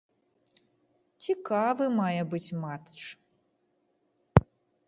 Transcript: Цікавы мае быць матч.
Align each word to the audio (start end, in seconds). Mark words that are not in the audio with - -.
Цікавы 1.25 1.85
мае 1.99 2.21
быць 2.31 2.55
матч. 2.65 2.97